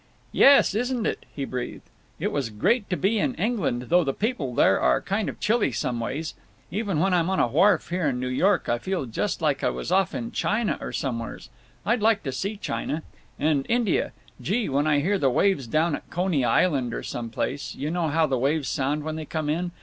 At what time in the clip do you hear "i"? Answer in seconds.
8.67-8.79, 9.63-9.69, 14.87-15.01